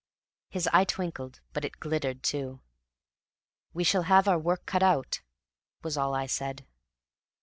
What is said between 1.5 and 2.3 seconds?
but it glittered,